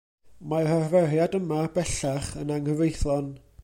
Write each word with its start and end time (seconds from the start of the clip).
Mae'r 0.53 0.69
arferiad 0.77 1.37
yma, 1.41 1.61
bellach, 1.79 2.35
yn 2.45 2.59
anghyfreithlon. 2.59 3.35